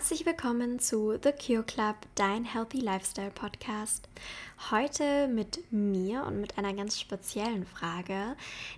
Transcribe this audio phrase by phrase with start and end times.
[0.00, 4.08] Herzlich willkommen zu The Cure Club, dein Healthy Lifestyle Podcast.
[4.70, 8.34] Heute mit mir und mit einer ganz speziellen Frage,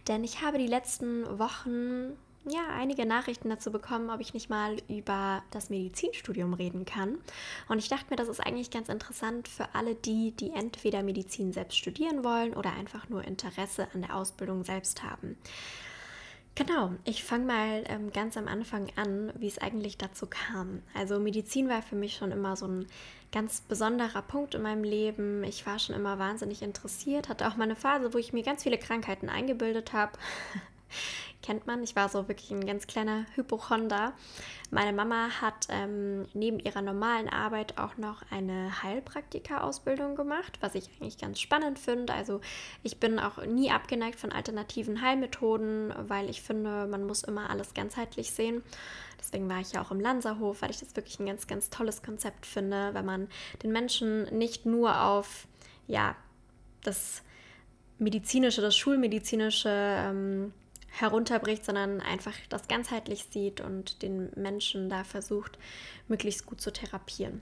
[0.09, 4.79] denn ich habe die letzten Wochen ja einige Nachrichten dazu bekommen, ob ich nicht mal
[4.89, 7.19] über das Medizinstudium reden kann.
[7.69, 11.53] Und ich dachte mir, das ist eigentlich ganz interessant für alle die, die entweder Medizin
[11.53, 15.37] selbst studieren wollen oder einfach nur Interesse an der Ausbildung selbst haben.
[16.55, 20.83] Genau, ich fange mal ähm, ganz am Anfang an, wie es eigentlich dazu kam.
[20.93, 22.87] Also Medizin war für mich schon immer so ein
[23.33, 25.45] ganz besonderer Punkt in meinem Leben.
[25.45, 28.65] Ich war schon immer wahnsinnig interessiert, hatte auch mal eine Phase, wo ich mir ganz
[28.65, 30.13] viele Krankheiten eingebildet habe.
[31.43, 31.83] kennt man.
[31.83, 34.13] Ich war so wirklich ein ganz kleiner Hypochonder.
[34.71, 40.89] Meine Mama hat ähm, neben ihrer normalen Arbeit auch noch eine Heilpraktika-Ausbildung gemacht, was ich
[41.01, 42.15] eigentlich ganz spannend finde.
[42.15, 42.41] Also
[42.83, 47.75] ich bin auch nie abgeneigt von alternativen Heilmethoden, weil ich finde, man muss immer alles
[47.75, 48.63] ganzheitlich sehen.
[49.19, 52.03] Deswegen war ich ja auch im Lanzerhof, weil ich das wirklich ein ganz, ganz tolles
[52.03, 53.29] Konzept finde, wenn man
[53.63, 55.47] den Menschen nicht nur auf,
[55.87, 56.17] ja,
[56.83, 57.23] das
[57.99, 60.53] medizinische, das schulmedizinische ähm,
[60.93, 65.59] herunterbricht, sondern einfach das ganzheitlich sieht und den Menschen da versucht,
[66.09, 67.41] möglichst gut zu therapieren.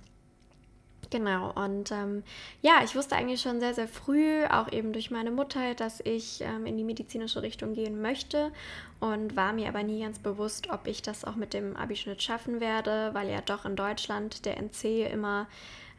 [1.10, 2.22] Genau, und ähm,
[2.62, 6.40] ja, ich wusste eigentlich schon sehr, sehr früh, auch eben durch meine Mutter, dass ich
[6.40, 8.52] ähm, in die medizinische Richtung gehen möchte
[9.00, 12.60] und war mir aber nie ganz bewusst, ob ich das auch mit dem Abischnitt schaffen
[12.60, 15.48] werde, weil ja doch in Deutschland der NC immer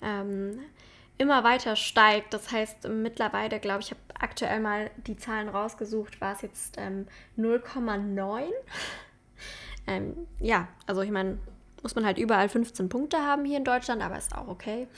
[0.02, 0.59] ähm,
[1.22, 2.33] immer weiter steigt.
[2.33, 7.08] Das heißt, mittlerweile, glaube ich, habe aktuell mal die Zahlen rausgesucht, war es jetzt ähm,
[7.38, 8.44] 0,9.
[9.88, 11.38] ähm, ja, also ich meine,
[11.81, 14.88] muss man halt überall 15 Punkte haben hier in Deutschland, aber ist auch okay.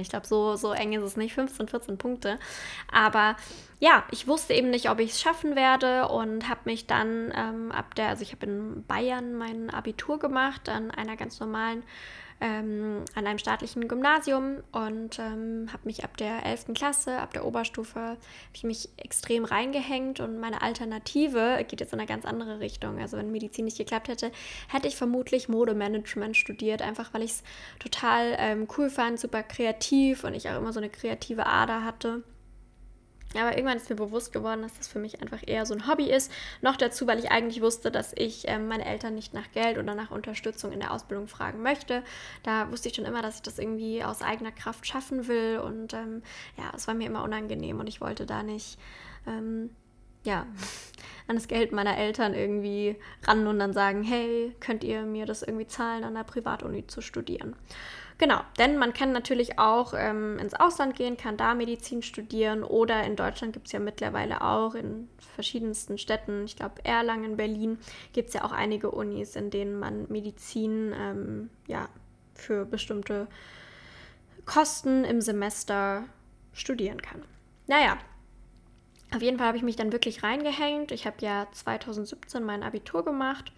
[0.00, 2.38] Ich glaube, so, so eng ist es nicht, 15, 14 Punkte.
[2.92, 3.34] Aber
[3.80, 7.72] ja, ich wusste eben nicht, ob ich es schaffen werde und habe mich dann ähm,
[7.72, 11.82] ab der, also ich habe in Bayern mein Abitur gemacht, an einer ganz normalen
[12.40, 16.74] ähm, an einem staatlichen Gymnasium und ähm, habe mich ab der 11.
[16.74, 18.16] Klasse, ab der Oberstufe,
[18.54, 22.98] ich mich extrem reingehängt und meine Alternative geht jetzt in eine ganz andere Richtung.
[22.98, 24.32] Also wenn Medizin nicht geklappt hätte,
[24.68, 27.42] hätte ich vermutlich Modemanagement studiert, einfach weil ich es
[27.78, 32.22] total ähm, cool fand, super kreativ und ich auch immer so eine kreative Ader hatte.
[33.34, 36.10] Aber irgendwann ist mir bewusst geworden, dass das für mich einfach eher so ein Hobby
[36.10, 36.32] ist.
[36.62, 39.94] Noch dazu, weil ich eigentlich wusste, dass ich ähm, meine Eltern nicht nach Geld oder
[39.94, 42.02] nach Unterstützung in der Ausbildung fragen möchte.
[42.42, 45.58] Da wusste ich schon immer, dass ich das irgendwie aus eigener Kraft schaffen will.
[45.58, 46.22] Und ähm,
[46.58, 48.78] ja, es war mir immer unangenehm und ich wollte da nicht.
[49.26, 49.70] Ähm,
[50.24, 50.46] ja,
[51.26, 55.42] an das Geld meiner Eltern irgendwie ran und dann sagen, hey, könnt ihr mir das
[55.42, 57.54] irgendwie zahlen, an der Privatuni zu studieren?
[58.18, 63.02] Genau, denn man kann natürlich auch ähm, ins Ausland gehen, kann da Medizin studieren oder
[63.04, 67.78] in Deutschland gibt es ja mittlerweile auch in verschiedensten Städten, ich glaube Erlangen, Berlin,
[68.12, 71.88] gibt es ja auch einige Unis, in denen man Medizin ähm, ja,
[72.34, 73.26] für bestimmte
[74.44, 76.04] Kosten im Semester
[76.52, 77.22] studieren kann.
[77.68, 77.96] Naja,
[79.14, 80.92] auf jeden Fall habe ich mich dann wirklich reingehängt.
[80.92, 83.52] Ich habe ja 2017 mein Abitur gemacht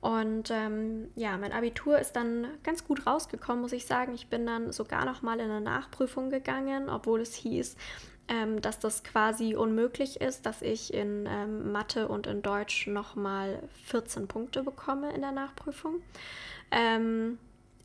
[0.00, 4.14] und ähm, ja, mein Abitur ist dann ganz gut rausgekommen, muss ich sagen.
[4.14, 7.76] Ich bin dann sogar noch mal in eine Nachprüfung gegangen, obwohl es hieß,
[8.28, 13.14] ähm, dass das quasi unmöglich ist, dass ich in ähm, Mathe und in Deutsch noch
[13.14, 16.02] mal 14 Punkte bekomme in der Nachprüfung.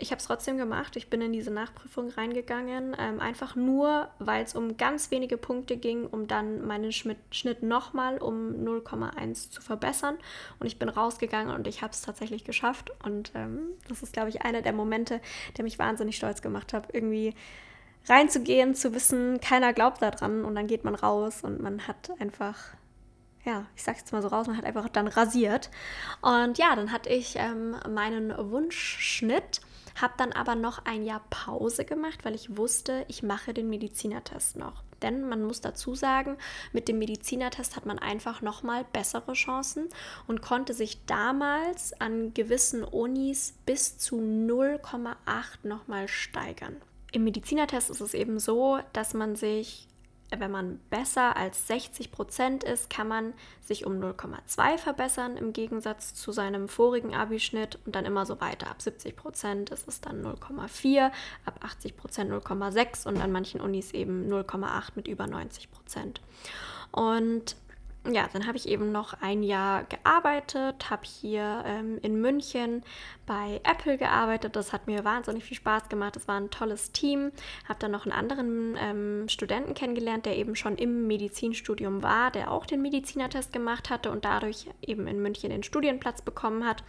[0.01, 0.95] Ich habe es trotzdem gemacht.
[0.95, 5.77] Ich bin in diese Nachprüfung reingegangen, ähm, einfach nur, weil es um ganz wenige Punkte
[5.77, 10.17] ging, um dann meinen Schnitt, Schnitt nochmal um 0,1 zu verbessern.
[10.59, 12.91] Und ich bin rausgegangen und ich habe es tatsächlich geschafft.
[13.03, 15.21] Und ähm, das ist, glaube ich, einer der Momente,
[15.57, 17.35] der mich wahnsinnig stolz gemacht hat, irgendwie
[18.09, 22.57] reinzugehen, zu wissen, keiner glaubt daran und dann geht man raus und man hat einfach
[23.43, 25.71] ja, ich sag's jetzt mal so raus, man hat einfach dann rasiert.
[26.21, 29.61] Und ja, dann hatte ich ähm, meinen Wunschschnitt
[29.95, 34.57] habe dann aber noch ein Jahr Pause gemacht, weil ich wusste, ich mache den Medizinertest
[34.57, 34.83] noch.
[35.01, 36.37] Denn man muss dazu sagen,
[36.73, 39.89] mit dem Medizinertest hat man einfach nochmal bessere Chancen
[40.27, 45.15] und konnte sich damals an gewissen Unis bis zu 0,8
[45.63, 46.75] nochmal steigern.
[47.11, 49.87] Im Medizinertest ist es eben so, dass man sich
[50.37, 56.13] wenn man besser als 60 Prozent ist, kann man sich um 0,2 verbessern im Gegensatz
[56.13, 58.69] zu seinem vorigen Abischnitt und dann immer so weiter.
[58.69, 61.11] Ab 70 Prozent ist es dann 0,4,
[61.45, 66.21] ab 80 Prozent 0,6 und an manchen Unis eben 0,8 mit über 90 Prozent.
[66.91, 67.55] Und
[68.09, 72.83] ja, dann habe ich eben noch ein Jahr gearbeitet, habe hier ähm, in München
[73.27, 74.55] bei Apple gearbeitet.
[74.55, 76.15] Das hat mir wahnsinnig viel Spaß gemacht.
[76.15, 77.31] Das war ein tolles Team.
[77.69, 82.51] Habe dann noch einen anderen ähm, Studenten kennengelernt, der eben schon im Medizinstudium war, der
[82.51, 86.83] auch den Medizinertest gemacht hatte und dadurch eben in München den Studienplatz bekommen hat.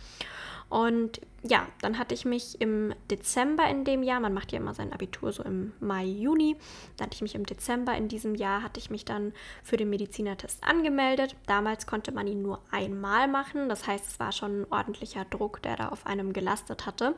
[0.70, 4.74] Und ja, dann hatte ich mich im Dezember in dem Jahr, man macht ja immer
[4.74, 6.56] sein Abitur so im Mai, Juni,
[6.96, 9.32] dann hatte ich mich im Dezember in diesem Jahr, hatte ich mich dann
[9.64, 11.34] für den Medizinertest angemeldet.
[11.46, 15.60] Damals konnte man ihn nur einmal machen, das heißt, es war schon ein ordentlicher Druck,
[15.62, 17.16] der da auf einem gelastet hatte.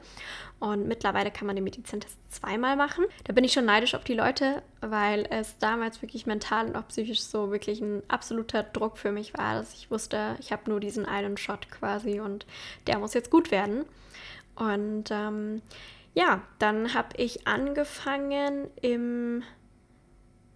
[0.59, 3.05] Und mittlerweile kann man den Medizinertest zweimal machen.
[3.25, 6.89] Da bin ich schon neidisch auf die Leute, weil es damals wirklich mental und auch
[6.89, 10.81] psychisch so wirklich ein absoluter Druck für mich war, dass ich wusste, ich habe nur
[10.81, 12.47] diesen einen Shot quasi und
[12.87, 13.85] der muss jetzt gut werden.
[14.57, 15.63] Und ähm,
[16.15, 19.43] ja, dann habe ich angefangen im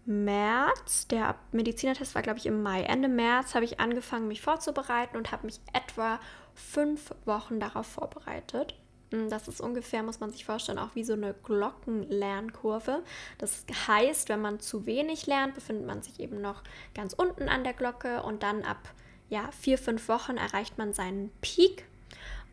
[0.05, 2.83] März, der Medizinertest war, glaube ich, im Mai.
[2.83, 6.19] Ende März habe ich angefangen, mich vorzubereiten und habe mich etwa
[6.55, 8.75] fünf Wochen darauf vorbereitet.
[9.11, 13.03] Hm, das ist ungefähr, muss man sich vorstellen, auch wie so eine Glockenlernkurve.
[13.39, 16.63] Das heißt, wenn man zu wenig lernt, befindet man sich eben noch
[16.95, 18.95] ganz unten an der Glocke und dann ab
[19.29, 21.88] ja, vier, fünf Wochen erreicht man seinen Peak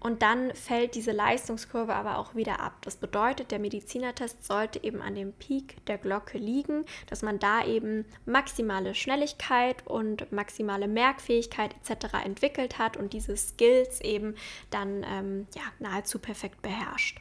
[0.05, 2.73] und dann fällt diese Leistungskurve aber auch wieder ab.
[2.81, 7.65] Das bedeutet, der Medizinertest sollte eben an dem Peak der Glocke liegen, dass man da
[7.65, 12.23] eben maximale Schnelligkeit und maximale Merkfähigkeit etc.
[12.23, 14.35] entwickelt hat und diese Skills eben
[14.69, 17.19] dann ähm, ja, nahezu perfekt beherrscht.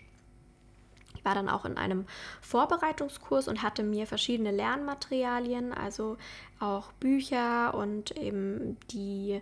[1.17, 2.05] Ich war dann auch in einem
[2.43, 6.19] Vorbereitungskurs und hatte mir verschiedene Lernmaterialien, also
[6.61, 9.41] auch Bücher und eben die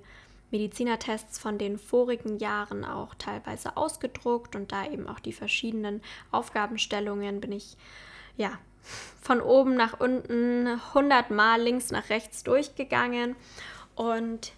[0.53, 7.41] Medizinertests von den vorigen Jahren auch teilweise ausgedruckt und da eben auch die verschiedenen Aufgabenstellungen
[7.41, 7.77] bin ich
[8.37, 8.59] ja
[9.21, 13.35] von oben nach unten 100 Mal links nach rechts durchgegangen
[13.95, 14.53] und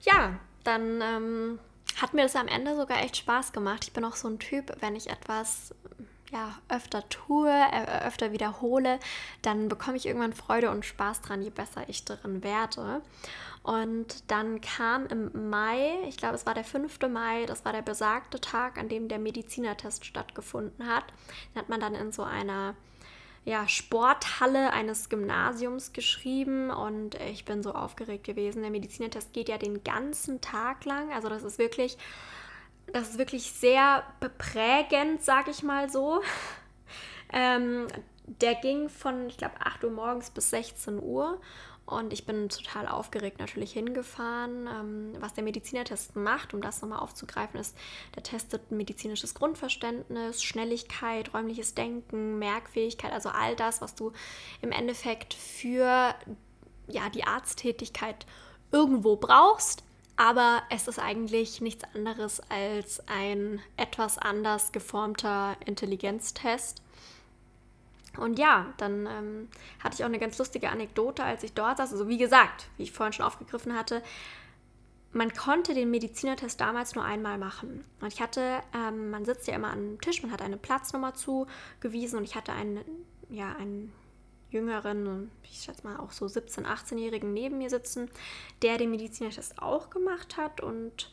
[0.00, 1.58] ja, dann ähm,
[2.00, 3.84] hat mir das am Ende sogar echt Spaß gemacht.
[3.84, 5.74] Ich bin auch so ein Typ, wenn ich etwas
[6.32, 8.98] ja, öfter tue, äh, öfter wiederhole,
[9.42, 13.02] dann bekomme ich irgendwann Freude und Spaß dran, je besser ich darin werde.
[13.66, 17.00] Und dann kam im Mai, ich glaube, es war der 5.
[17.10, 21.02] Mai, das war der besagte Tag, an dem der Medizinertest stattgefunden hat.
[21.52, 22.76] Den hat man dann in so einer
[23.44, 28.62] ja, Sporthalle eines Gymnasiums geschrieben und ich bin so aufgeregt gewesen.
[28.62, 31.12] Der Medizinertest geht ja den ganzen Tag lang.
[31.12, 31.98] Also das ist wirklich,
[32.92, 36.22] das ist wirklich sehr beprägend, sag ich mal so.
[37.32, 37.88] Ähm,
[38.26, 41.40] der ging von, ich glaube, 8 Uhr morgens bis 16 Uhr
[41.86, 44.66] und ich bin total aufgeregt natürlich hingefahren.
[44.66, 47.76] Ähm, was der Medizinertest macht, um das nochmal aufzugreifen, ist,
[48.16, 54.12] der testet medizinisches Grundverständnis, Schnelligkeit, räumliches Denken, Merkfähigkeit, also all das, was du
[54.62, 56.14] im Endeffekt für
[56.88, 58.26] ja, die Arzttätigkeit
[58.72, 59.84] irgendwo brauchst.
[60.16, 66.82] Aber es ist eigentlich nichts anderes als ein etwas anders geformter Intelligenztest
[68.18, 69.48] und ja, dann ähm,
[69.82, 71.92] hatte ich auch eine ganz lustige Anekdote, als ich dort saß.
[71.92, 74.02] Also wie gesagt, wie ich vorhin schon aufgegriffen hatte,
[75.12, 77.84] man konnte den Medizinertest damals nur einmal machen.
[78.00, 81.14] Und ich hatte, ähm, man sitzt ja immer an einem Tisch, man hat eine Platznummer
[81.14, 82.80] zugewiesen und ich hatte einen,
[83.30, 83.92] ja, einen
[84.50, 88.10] jüngeren, ich schätze mal auch so 17-, 18-Jährigen neben mir sitzen,
[88.62, 91.10] der den Medizinertest auch gemacht hat und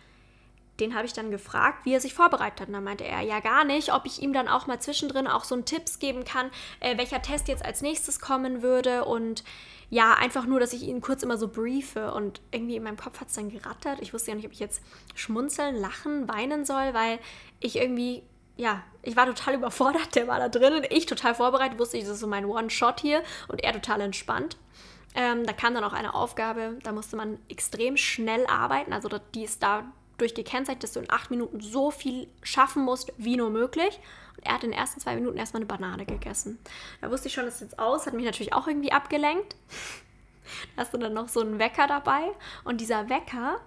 [0.79, 2.67] den habe ich dann gefragt, wie er sich vorbereitet hat.
[2.67, 5.43] Und dann meinte er, ja gar nicht, ob ich ihm dann auch mal zwischendrin auch
[5.43, 6.49] so einen Tipps geben kann,
[6.79, 9.05] äh, welcher Test jetzt als nächstes kommen würde.
[9.05, 9.43] Und
[9.89, 12.13] ja, einfach nur, dass ich ihn kurz immer so briefe.
[12.13, 13.99] Und irgendwie in meinem Kopf hat es dann gerattert.
[14.01, 14.81] Ich wusste ja nicht, ob ich jetzt
[15.13, 17.19] schmunzeln, lachen, weinen soll, weil
[17.59, 18.23] ich irgendwie,
[18.57, 20.15] ja, ich war total überfordert.
[20.15, 22.99] Der war da drin und ich total vorbereitet, wusste ich, das ist so mein One-Shot
[22.99, 24.57] hier und er total entspannt.
[25.15, 28.93] Ähm, da kam dann auch eine Aufgabe, da musste man extrem schnell arbeiten.
[28.93, 29.85] Also die ist da
[30.17, 33.99] durch gekennzeichnet, dass du in acht Minuten so viel schaffen musst, wie nur möglich.
[34.37, 36.59] Und er hat in den ersten zwei Minuten erstmal eine Banane gegessen.
[37.01, 39.55] Da wusste ich schon, das ist jetzt aus, hat mich natürlich auch irgendwie abgelenkt.
[40.75, 42.21] Da hast du dann noch so einen Wecker dabei.
[42.65, 43.61] Und dieser Wecker,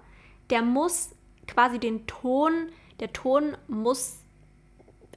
[0.50, 1.14] der muss
[1.48, 4.18] quasi den Ton, der Ton muss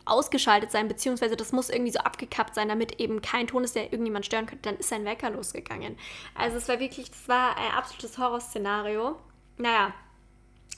[0.05, 3.91] ausgeschaltet sein, beziehungsweise das muss irgendwie so abgekappt sein, damit eben kein Ton ist, der
[3.91, 4.69] irgendjemand stören könnte.
[4.69, 5.97] Dann ist sein Wecker losgegangen.
[6.33, 9.17] Also es war wirklich, das war ein absolutes Horrorszenario.
[9.57, 9.93] Naja,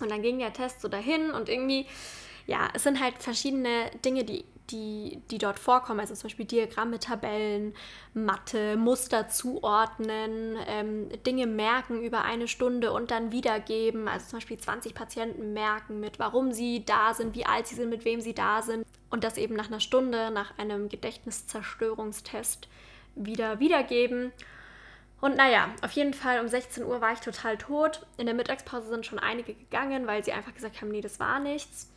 [0.01, 1.86] und dann ging der Test so dahin und irgendwie,
[2.48, 6.00] ja, es sind halt verschiedene Dinge, die, die, die dort vorkommen.
[6.00, 7.74] Also zum Beispiel Diagramme, Tabellen,
[8.13, 14.08] Mathe, Muster zuordnen, ähm, Dinge merken über eine Stunde und dann wiedergeben.
[14.08, 17.89] Also zum Beispiel 20 Patienten merken mit, warum sie da sind, wie alt sie sind,
[17.89, 18.86] mit wem sie da sind.
[19.10, 22.67] Und das eben nach einer Stunde, nach einem Gedächtniszerstörungstest
[23.15, 24.31] wieder wiedergeben.
[25.21, 28.05] Und naja, auf jeden Fall um 16 Uhr war ich total tot.
[28.17, 31.39] In der Mittagspause sind schon einige gegangen, weil sie einfach gesagt haben, nee, das war
[31.39, 31.89] nichts.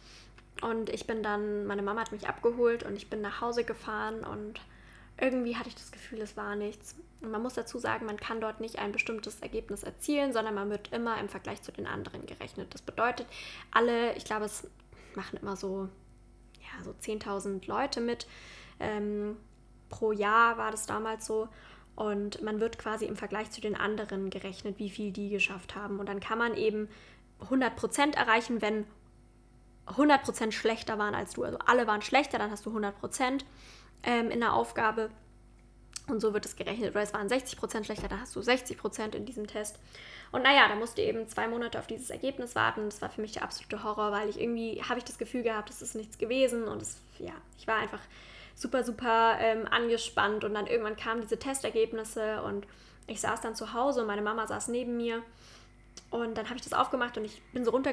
[0.60, 4.24] Und ich bin dann, meine Mama hat mich abgeholt und ich bin nach Hause gefahren
[4.24, 4.60] und
[5.18, 6.96] irgendwie hatte ich das Gefühl, es war nichts.
[7.20, 10.70] Und man muss dazu sagen, man kann dort nicht ein bestimmtes Ergebnis erzielen, sondern man
[10.70, 12.74] wird immer im Vergleich zu den anderen gerechnet.
[12.74, 13.26] Das bedeutet,
[13.70, 14.68] alle, ich glaube, es
[15.14, 15.88] machen immer so
[16.60, 18.26] ja, so 10.000 Leute mit.
[18.80, 19.36] Ähm,
[19.88, 21.48] pro Jahr war das damals so.
[21.96, 26.00] Und man wird quasi im Vergleich zu den anderen gerechnet, wie viel die geschafft haben.
[26.00, 26.88] Und dann kann man eben
[27.48, 28.84] 100% erreichen, wenn
[29.86, 31.44] 100% schlechter waren als du.
[31.44, 33.44] Also alle waren schlechter, dann hast du 100%
[34.02, 35.10] ähm, in der Aufgabe.
[36.06, 36.90] Und so wird es gerechnet.
[36.90, 39.78] Oder es waren 60% schlechter, dann hast du 60% in diesem Test.
[40.32, 42.84] Und naja, da musste eben zwei Monate auf dieses Ergebnis warten.
[42.86, 45.70] Das war für mich der absolute Horror, weil ich irgendwie habe ich das Gefühl gehabt,
[45.70, 46.64] es ist nichts gewesen.
[46.64, 48.00] Und es, ja, ich war einfach
[48.54, 50.44] super, super ähm, angespannt.
[50.44, 52.66] Und dann irgendwann kamen diese Testergebnisse und
[53.06, 55.22] ich saß dann zu Hause und meine Mama saß neben mir.
[56.10, 57.92] Und dann habe ich das aufgemacht und ich bin so runter,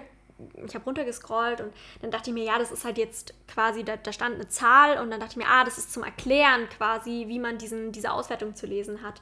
[0.66, 3.98] ich habe runtergescrollt und dann dachte ich mir, ja, das ist halt jetzt quasi, da,
[3.98, 7.26] da, stand eine Zahl und dann dachte ich mir, ah, das ist zum Erklären quasi,
[7.28, 9.22] wie man diesen, diese Auswertung zu lesen hat.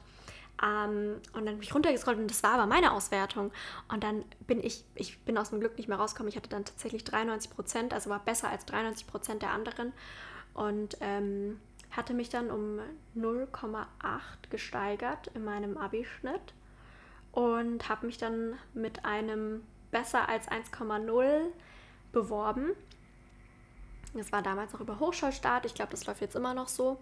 [0.62, 3.52] Ähm, und dann bin ich runtergescrollt und das war aber meine Auswertung.
[3.88, 6.28] Und dann bin ich, ich bin aus dem Glück nicht mehr rausgekommen.
[6.28, 9.92] Ich hatte dann tatsächlich 93 Prozent, also war besser als 93 Prozent der anderen
[10.54, 12.78] und ähm, hatte mich dann um
[13.16, 13.86] 0,8
[14.50, 16.54] gesteigert in meinem Abischnitt
[17.32, 21.40] und habe mich dann mit einem besser als 1,0
[22.12, 22.70] beworben.
[24.14, 25.66] Das war damals noch über Hochschulstart.
[25.66, 26.98] Ich glaube, das läuft jetzt immer noch so.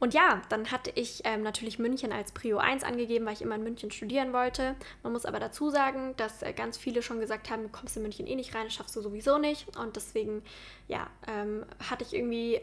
[0.00, 3.56] Und ja, dann hatte ich ähm, natürlich München als Prio 1 angegeben, weil ich immer
[3.56, 4.76] in München studieren wollte.
[5.02, 8.02] Man muss aber dazu sagen, dass äh, ganz viele schon gesagt haben, du kommst in
[8.02, 9.76] München eh nicht rein, das schaffst du sowieso nicht.
[9.76, 10.42] Und deswegen,
[10.86, 12.60] ja, ähm, hatte ich irgendwie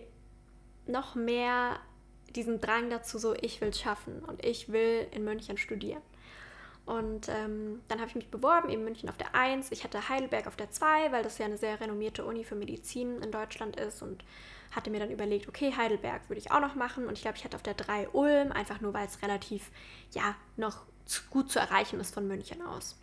[0.87, 1.79] noch mehr
[2.35, 6.01] diesen Drang dazu, so ich will es schaffen und ich will in München studieren.
[6.85, 9.71] Und ähm, dann habe ich mich beworben, eben München auf der 1.
[9.71, 13.21] Ich hatte Heidelberg auf der 2, weil das ja eine sehr renommierte Uni für Medizin
[13.23, 14.03] in Deutschland ist.
[14.03, 14.23] Und
[14.71, 17.07] hatte mir dann überlegt, okay, Heidelberg würde ich auch noch machen.
[17.07, 19.71] Und ich glaube, ich hatte auf der 3 Ulm, einfach nur, weil es relativ,
[20.11, 20.79] ja, noch
[21.29, 22.97] gut zu erreichen ist von München aus.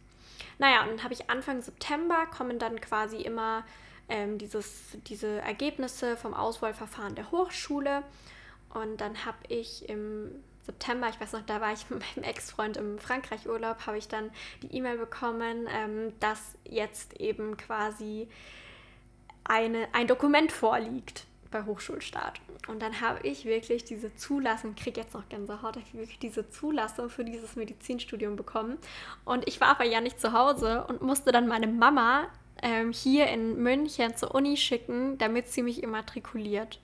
[0.59, 3.65] Naja, und dann habe ich Anfang September, kommen dann quasi immer
[4.09, 8.03] ähm, dieses, diese Ergebnisse vom Auswahlverfahren der Hochschule.
[8.75, 10.31] Und dann habe ich im
[10.65, 14.31] September, ich weiß noch, da war ich mit meinem Ex-Freund im Frankreich-Urlaub, habe ich dann
[14.63, 18.29] die E-Mail bekommen, ähm, dass jetzt eben quasi
[19.45, 22.41] eine, ein Dokument vorliegt bei Hochschulstart.
[22.69, 27.11] Und dann habe ich wirklich diese Zulassung, kriege jetzt noch Gänsehaut, ich wirklich diese Zulassung
[27.11, 28.79] für dieses Medizinstudium bekommen.
[29.25, 32.29] Und ich war aber ja nicht zu Hause und musste dann meine Mama
[32.63, 36.81] ähm, hier in München zur Uni schicken, damit sie mich immatrikuliert.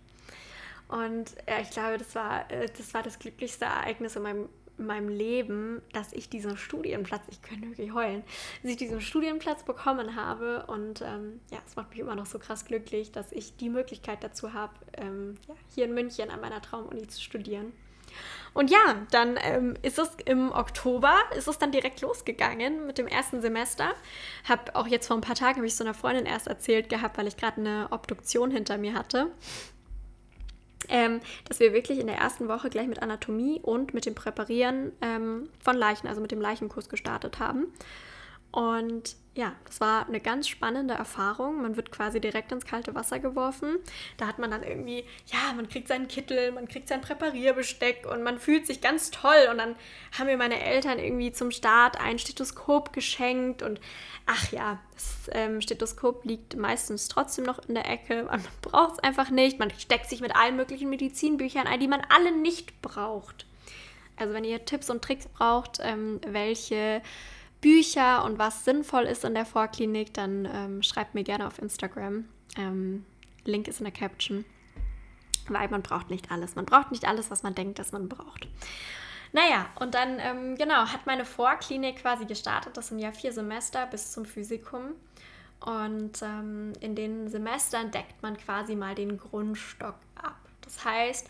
[0.89, 4.49] Und ja, ich glaube, das war, äh, das war das glücklichste Ereignis in meinem, in
[4.87, 8.23] meinem Leben, dass ich diesen Studienplatz, ich könnte wirklich heulen,
[8.63, 10.65] dass ich diesen Studienplatz bekommen habe.
[10.67, 14.23] Und ähm, ja, es macht mich immer noch so krass glücklich, dass ich die Möglichkeit
[14.23, 17.73] dazu habe, ähm, ja, hier in München an meiner Traumuni zu studieren.
[18.55, 23.07] Und ja, dann ähm, ist es im Oktober, ist es dann direkt losgegangen mit dem
[23.07, 23.95] ersten Semester.
[24.49, 27.19] Habe auch jetzt vor ein paar Tagen, habe ich so einer Freundin erst erzählt gehabt,
[27.19, 29.31] weil ich gerade eine Obduktion hinter mir hatte.
[30.89, 34.93] Ähm, dass wir wirklich in der ersten Woche gleich mit Anatomie und mit dem Präparieren
[35.03, 37.67] ähm, von Leichen, also mit dem Leichenkurs gestartet haben.
[38.51, 41.63] Und ja, das war eine ganz spannende Erfahrung.
[41.63, 43.77] Man wird quasi direkt ins kalte Wasser geworfen.
[44.17, 48.25] Da hat man dann irgendwie, ja, man kriegt seinen Kittel, man kriegt sein Präparierbesteck und
[48.25, 49.47] man fühlt sich ganz toll.
[49.49, 49.77] Und dann
[50.19, 53.63] haben mir meine Eltern irgendwie zum Start ein Stethoskop geschenkt.
[53.63, 53.81] Und
[54.27, 58.25] ach ja, das ähm, Stethoskop liegt meistens trotzdem noch in der Ecke.
[58.25, 59.61] Man braucht es einfach nicht.
[59.61, 63.47] Man steckt sich mit allen möglichen Medizinbüchern ein, die man alle nicht braucht.
[64.17, 67.03] Also wenn ihr Tipps und Tricks braucht, ähm, welche
[67.61, 72.25] Bücher und was sinnvoll ist in der Vorklinik, dann ähm, schreibt mir gerne auf Instagram.
[72.57, 73.05] Ähm,
[73.45, 74.45] Link ist in der Caption.
[75.49, 76.55] Weil man braucht nicht alles.
[76.55, 78.47] Man braucht nicht alles, was man denkt, dass man braucht.
[79.33, 82.77] Naja, und dann, ähm, genau, hat meine Vorklinik quasi gestartet.
[82.77, 84.95] Das sind ja vier Semester bis zum Physikum.
[85.61, 90.39] Und ähm, in den Semestern deckt man quasi mal den Grundstock ab.
[90.63, 91.29] Das heißt,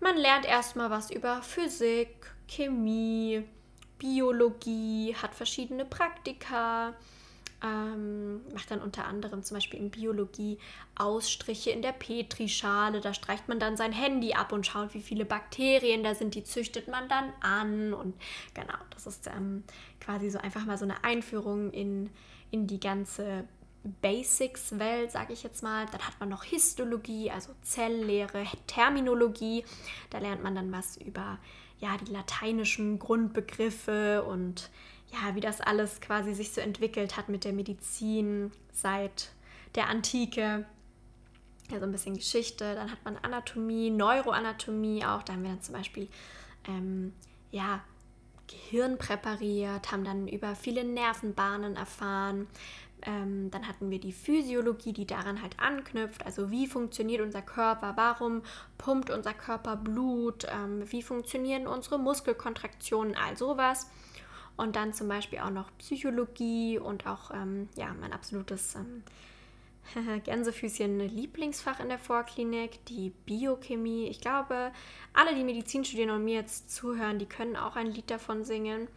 [0.00, 3.44] man lernt erstmal was über Physik, Chemie,
[4.00, 6.94] Biologie, hat verschiedene Praktika,
[7.62, 10.58] ähm, macht dann unter anderem zum Beispiel in Biologie
[10.96, 13.00] Ausstriche in der Petrischale.
[13.00, 16.34] Da streicht man dann sein Handy ab und schaut, wie viele Bakterien da sind.
[16.34, 17.92] Die züchtet man dann an.
[17.92, 18.14] Und
[18.54, 19.64] genau, das ist ähm,
[20.00, 22.10] quasi so einfach mal so eine Einführung in,
[22.50, 23.44] in die ganze
[23.82, 25.86] Basics-Welt, sage ich jetzt mal.
[25.92, 29.64] Dann hat man noch Histologie, also Zelllehre, Terminologie.
[30.08, 31.38] Da lernt man dann was über
[31.80, 34.70] ja, die lateinischen Grundbegriffe und
[35.12, 39.32] ja, wie das alles quasi sich so entwickelt hat mit der Medizin seit
[39.74, 40.66] der Antike.
[41.70, 42.74] Ja, so ein bisschen Geschichte.
[42.74, 45.22] Dann hat man Anatomie, Neuroanatomie auch.
[45.22, 46.08] Da haben wir dann zum Beispiel
[46.68, 47.12] ähm,
[47.50, 47.82] ja,
[48.46, 52.48] Gehirn präpariert, haben dann über viele Nervenbahnen erfahren,
[53.06, 56.24] Ähm, dann hatten wir die Physiologie, die daran halt anknüpft.
[56.24, 57.94] Also wie funktioniert unser Körper?
[57.96, 58.42] Warum
[58.78, 60.46] pumpt unser Körper Blut?
[60.50, 63.16] Ähm, wie funktionieren unsere Muskelkontraktionen?
[63.16, 63.90] All sowas.
[64.56, 69.02] Und dann zum Beispiel auch noch Psychologie und auch ähm, ja, mein absolutes ähm,
[70.24, 74.08] Gänsefüßchen Lieblingsfach in der Vorklinik, die Biochemie.
[74.08, 74.72] Ich glaube,
[75.12, 78.88] alle, die Medizin studieren und mir jetzt zuhören, die können auch ein Lied davon singen.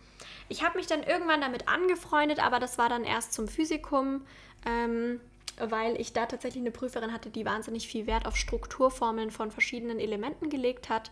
[0.50, 4.26] Ich habe mich dann irgendwann damit angefreundet, aber das war dann erst zum Physikum,
[4.66, 5.20] ähm,
[5.58, 10.00] weil ich da tatsächlich eine Prüferin hatte, die wahnsinnig viel Wert auf Strukturformeln von verschiedenen
[10.00, 11.12] Elementen gelegt hat.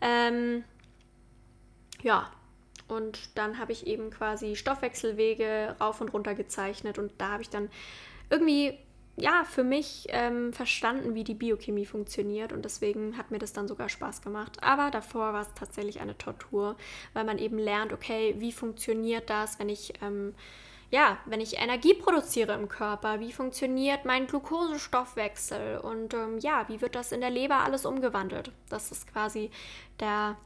[0.00, 0.64] Ähm,
[2.02, 2.30] ja,
[2.88, 7.50] und dann habe ich eben quasi Stoffwechselwege rauf und runter gezeichnet und da habe ich
[7.50, 7.70] dann
[8.30, 8.78] irgendwie
[9.16, 13.68] ja, für mich ähm, verstanden, wie die Biochemie funktioniert und deswegen hat mir das dann
[13.68, 14.56] sogar Spaß gemacht.
[14.62, 16.76] Aber davor war es tatsächlich eine Tortur,
[17.12, 20.34] weil man eben lernt, okay, wie funktioniert das, wenn ich, ähm,
[20.90, 26.80] ja, wenn ich Energie produziere im Körper, wie funktioniert mein Glukosestoffwechsel und ähm, ja, wie
[26.80, 28.50] wird das in der Leber alles umgewandelt.
[28.68, 29.50] Das ist quasi
[30.00, 30.36] der,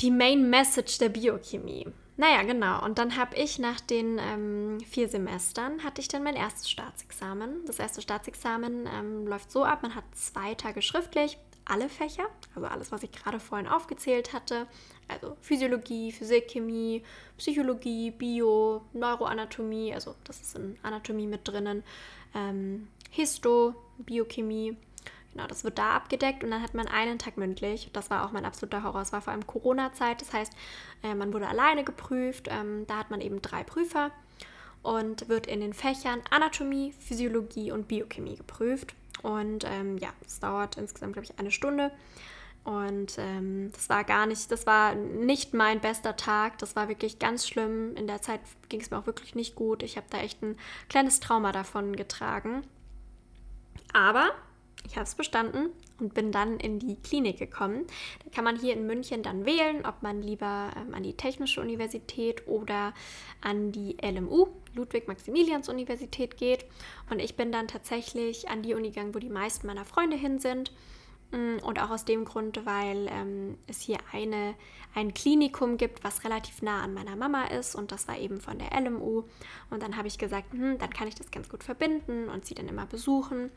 [0.00, 1.88] die Main Message der Biochemie.
[2.18, 2.84] Naja, genau.
[2.84, 7.64] Und dann habe ich nach den ähm, vier Semestern, hatte ich dann mein erstes Staatsexamen.
[7.64, 12.66] Das erste Staatsexamen ähm, läuft so ab, man hat zwei Tage schriftlich, alle Fächer, also
[12.66, 14.66] alles, was ich gerade vorhin aufgezählt hatte,
[15.06, 17.04] also Physiologie, Physik, Chemie,
[17.36, 21.84] Psychologie, Bio, Neuroanatomie, also das ist in Anatomie mit drinnen,
[22.34, 24.76] ähm, Histo, Biochemie,
[25.38, 27.90] Genau, das wird da abgedeckt und dann hat man einen Tag mündlich.
[27.92, 29.02] Das war auch mein absoluter Horror.
[29.02, 30.20] Es war vor allem Corona-Zeit.
[30.20, 30.52] Das heißt,
[31.04, 32.48] äh, man wurde alleine geprüft.
[32.50, 34.10] Ähm, da hat man eben drei Prüfer
[34.82, 38.96] und wird in den Fächern Anatomie, Physiologie und Biochemie geprüft.
[39.22, 41.92] Und ähm, ja, es dauert insgesamt, glaube ich, eine Stunde.
[42.64, 46.58] Und ähm, das war gar nicht, das war nicht mein bester Tag.
[46.58, 47.94] Das war wirklich ganz schlimm.
[47.94, 49.84] In der Zeit ging es mir auch wirklich nicht gut.
[49.84, 50.56] Ich habe da echt ein
[50.88, 52.64] kleines Trauma davon getragen.
[53.92, 54.32] Aber
[54.88, 55.70] ich habe es bestanden
[56.00, 57.86] und bin dann in die Klinik gekommen.
[58.24, 61.60] Da kann man hier in München dann wählen, ob man lieber ähm, an die Technische
[61.60, 62.94] Universität oder
[63.42, 66.64] an die LMU, Ludwig-Maximilians-Universität geht.
[67.10, 70.38] Und ich bin dann tatsächlich an die Uni gegangen, wo die meisten meiner Freunde hin
[70.38, 70.72] sind.
[71.30, 74.54] Mm, und auch aus dem Grund, weil ähm, es hier eine,
[74.94, 77.74] ein Klinikum gibt, was relativ nah an meiner Mama ist.
[77.74, 79.24] Und das war eben von der LMU.
[79.68, 82.54] Und dann habe ich gesagt, hm, dann kann ich das ganz gut verbinden und sie
[82.54, 83.50] dann immer besuchen.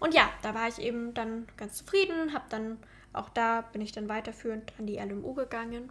[0.00, 2.78] Und ja, da war ich eben dann ganz zufrieden, habe dann
[3.12, 5.90] auch da bin ich dann weiterführend an die LMU gegangen.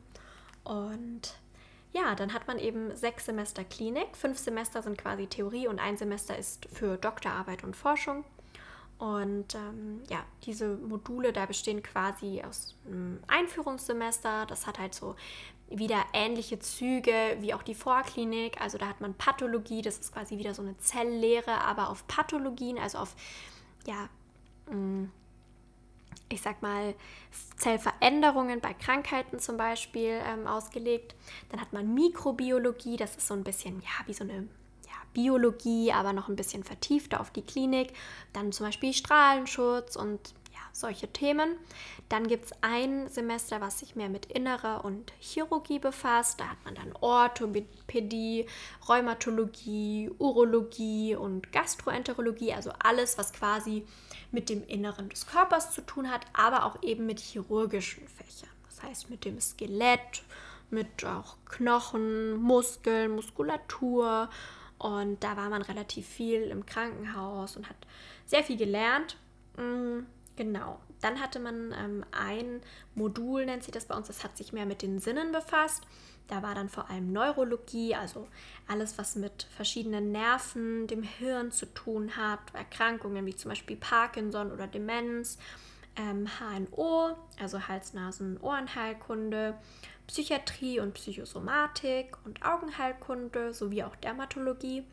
[0.63, 1.35] Und
[1.93, 4.15] ja, dann hat man eben sechs Semester Klinik.
[4.15, 8.23] Fünf Semester sind quasi Theorie und ein Semester ist für Doktorarbeit und Forschung.
[8.99, 14.45] Und ähm, ja, diese Module da bestehen quasi aus einem Einführungssemester.
[14.47, 15.15] Das hat halt so
[15.69, 18.59] wieder ähnliche Züge wie auch die Vorklinik.
[18.61, 22.79] Also da hat man Pathologie, das ist quasi wieder so eine Zelllehre, aber auf Pathologien,
[22.79, 23.15] also auf
[23.87, 24.09] ja,
[24.71, 25.09] mm,
[26.29, 26.93] ich sag mal,
[27.55, 31.15] Zellveränderungen bei Krankheiten zum Beispiel ähm, ausgelegt.
[31.49, 34.47] Dann hat man Mikrobiologie, das ist so ein bisschen, ja, wie so eine
[34.85, 37.93] ja, Biologie, aber noch ein bisschen vertiefter auf die Klinik.
[38.33, 40.33] Dann zum Beispiel Strahlenschutz und
[40.79, 41.55] solche Themen.
[42.09, 46.39] Dann gibt es ein Semester, was sich mehr mit Innerer und Chirurgie befasst.
[46.39, 48.45] Da hat man dann Orthopädie,
[48.87, 53.85] Rheumatologie, Urologie und Gastroenterologie, also alles, was quasi
[54.31, 58.49] mit dem Inneren des Körpers zu tun hat, aber auch eben mit chirurgischen Fächern.
[58.69, 60.23] Das heißt mit dem Skelett,
[60.69, 64.29] mit auch Knochen, Muskeln, Muskulatur.
[64.77, 67.77] Und da war man relativ viel im Krankenhaus und hat
[68.25, 69.17] sehr viel gelernt.
[70.37, 70.79] Genau.
[71.01, 72.61] Dann hatte man ähm, ein
[72.95, 75.83] Modul, nennt sich das bei uns, das hat sich mehr mit den Sinnen befasst.
[76.27, 78.27] Da war dann vor allem Neurologie, also
[78.67, 84.51] alles, was mit verschiedenen Nerven, dem Hirn zu tun hat, Erkrankungen wie zum Beispiel Parkinson
[84.51, 85.37] oder Demenz,
[85.95, 89.57] ähm, HNO, also Hals-Nasen-Ohrenheilkunde,
[90.05, 94.83] Psychiatrie und Psychosomatik und Augenheilkunde sowie auch Dermatologie.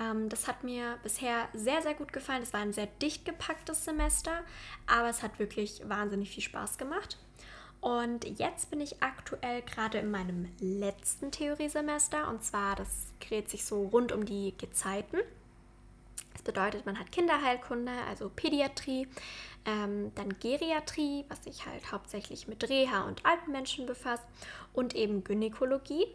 [0.00, 2.42] Ähm, das hat mir bisher sehr, sehr gut gefallen.
[2.42, 4.42] Es war ein sehr dicht gepacktes Semester,
[4.86, 7.18] aber es hat wirklich wahnsinnig viel Spaß gemacht.
[7.80, 13.64] Und jetzt bin ich aktuell gerade in meinem letzten Theoriesemester und zwar, das dreht sich
[13.64, 15.18] so rund um die Gezeiten.
[16.32, 19.08] Das bedeutet, man hat Kinderheilkunde, also Pädiatrie,
[19.64, 24.24] ähm, dann Geriatrie, was sich halt hauptsächlich mit Reha und alten Menschen befasst
[24.72, 26.06] und eben Gynäkologie.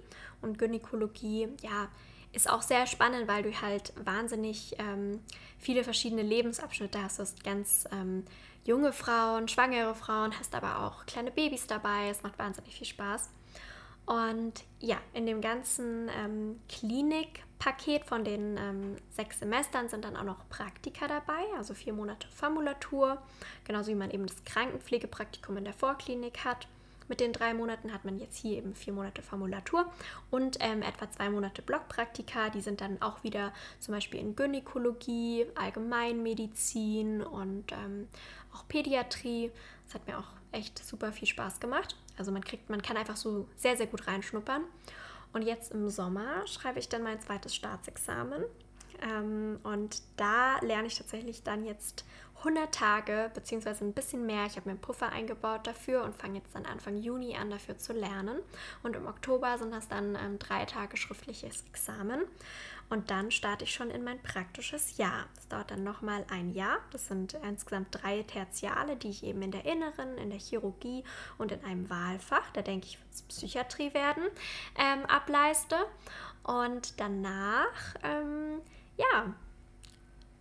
[0.42, 1.90] Und Gynäkologie, ja,
[2.38, 5.22] ist auch sehr spannend, weil du halt wahnsinnig ähm,
[5.58, 7.18] viele verschiedene Lebensabschnitte hast.
[7.18, 8.26] Du hast ganz ähm,
[8.64, 12.10] junge Frauen, schwangere Frauen, hast aber auch kleine Babys dabei.
[12.10, 13.32] Es macht wahnsinnig viel Spaß.
[14.06, 20.24] Und ja, in dem ganzen ähm, Klinikpaket von den ähm, sechs Semestern sind dann auch
[20.24, 23.18] noch Praktika dabei, also vier Monate Formulatur,
[23.66, 26.68] genauso wie man eben das Krankenpflegepraktikum in der Vorklinik hat.
[27.08, 29.92] Mit den drei Monaten hat man jetzt hier eben vier Monate Formulatur
[30.30, 32.50] und ähm, etwa zwei Monate Blockpraktika.
[32.50, 38.08] Die sind dann auch wieder zum Beispiel in Gynäkologie, Allgemeinmedizin und ähm,
[38.54, 39.52] auch Pädiatrie.
[39.86, 41.96] Das hat mir auch echt super viel Spaß gemacht.
[42.18, 44.64] Also man kriegt, man kann einfach so sehr, sehr gut reinschnuppern.
[45.34, 48.44] Und jetzt im Sommer schreibe ich dann mein zweites Staatsexamen.
[49.02, 52.06] Ähm, und da lerne ich tatsächlich dann jetzt
[52.40, 54.46] 100 Tage, beziehungsweise ein bisschen mehr.
[54.46, 57.78] Ich habe mir einen Puffer eingebaut dafür und fange jetzt dann Anfang Juni an, dafür
[57.78, 58.40] zu lernen.
[58.84, 62.22] Und im Oktober sind das dann ähm, drei Tage schriftliches Examen.
[62.90, 65.26] Und dann starte ich schon in mein praktisches Jahr.
[65.36, 66.78] Das dauert dann nochmal ein Jahr.
[66.92, 71.04] Das sind insgesamt drei Tertiale, die ich eben in der Inneren, in der Chirurgie
[71.38, 74.24] und in einem Wahlfach, da denke ich, wird es Psychiatrie werden,
[74.78, 75.76] ähm, ableiste.
[76.44, 78.62] Und danach, ähm,
[78.96, 79.34] ja,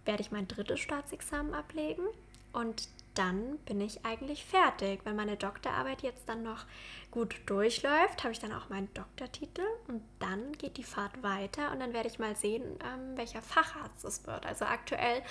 [0.06, 2.04] werde ich mein drittes Staatsexamen ablegen
[2.52, 5.00] und dann bin ich eigentlich fertig.
[5.04, 6.64] Wenn meine Doktorarbeit jetzt dann noch
[7.10, 11.80] gut durchläuft, habe ich dann auch meinen Doktortitel und dann geht die Fahrt weiter und
[11.80, 14.44] dann werde ich mal sehen, ähm, welcher Facharzt es wird.
[14.44, 15.22] Also aktuell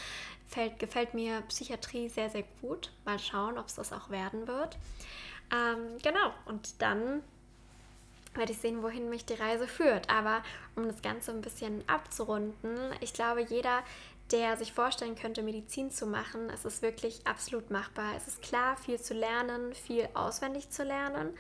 [0.48, 2.92] fällt, gefällt mir Psychiatrie sehr, sehr gut.
[3.06, 4.78] Mal schauen, ob es das auch werden wird.
[5.52, 7.22] Ähm, genau, und dann
[8.34, 10.10] werde ich sehen, wohin mich die Reise führt.
[10.10, 10.44] Aber
[10.76, 13.84] um das Ganze ein bisschen abzurunden, ich glaube, jeder,
[14.32, 18.14] der sich vorstellen könnte, Medizin zu machen, es ist wirklich absolut machbar.
[18.16, 21.38] Es ist klar, viel zu lernen, viel auswendig zu lernen,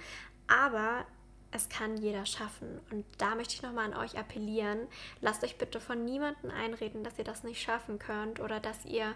[0.47, 1.05] aber
[1.51, 2.79] es kann jeder schaffen.
[2.91, 4.87] Und da möchte ich nochmal an euch appellieren.
[5.21, 9.13] Lasst euch bitte von niemandem einreden, dass ihr das nicht schaffen könnt oder dass ihr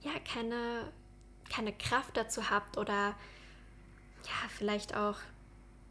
[0.00, 0.90] ja keine,
[1.54, 3.14] keine Kraft dazu habt oder
[4.24, 5.16] ja, vielleicht auch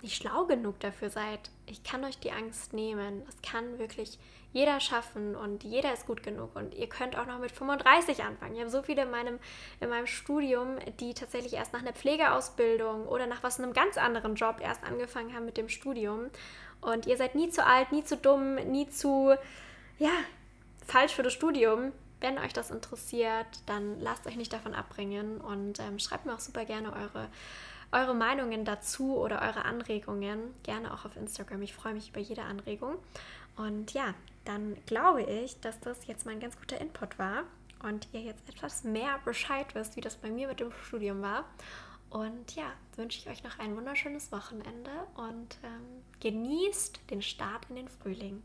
[0.01, 1.49] nicht schlau genug dafür seid.
[1.65, 3.23] Ich kann euch die Angst nehmen.
[3.27, 4.19] Es kann wirklich
[4.57, 8.55] jeder schaffen und jeder ist gut genug und ihr könnt auch noch mit 35 anfangen.
[8.55, 9.37] Ich habe so viele in meinem,
[9.79, 14.33] in meinem Studium, die tatsächlich erst nach einer Pflegeausbildung oder nach was einem ganz anderen
[14.33, 16.31] Job erst angefangen haben mit dem Studium.
[16.81, 19.35] Und ihr seid nie zu alt, nie zu dumm, nie zu,
[19.99, 20.09] ja,
[20.87, 21.91] falsch für das Studium.
[22.19, 26.39] Wenn euch das interessiert, dann lasst euch nicht davon abbringen und ähm, schreibt mir auch
[26.39, 27.29] super gerne eure
[27.91, 31.61] eure Meinungen dazu oder eure Anregungen gerne auch auf Instagram.
[31.61, 32.95] Ich freue mich über jede Anregung.
[33.55, 34.13] Und ja,
[34.47, 37.43] dann glaube ich, dass das jetzt mal ein ganz guter Input war
[37.83, 41.45] und ihr jetzt etwas mehr Bescheid wisst, wie das bei mir mit dem Studium war.
[42.09, 47.75] Und ja, wünsche ich euch noch ein wunderschönes Wochenende und ähm, genießt den Start in
[47.75, 48.41] den Frühling.